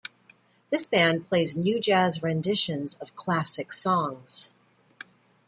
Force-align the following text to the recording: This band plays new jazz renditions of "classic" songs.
This 0.71 0.87
band 0.87 1.29
plays 1.29 1.55
new 1.55 1.79
jazz 1.79 2.23
renditions 2.23 2.95
of 2.95 3.15
"classic" 3.15 3.71
songs. 3.71 4.55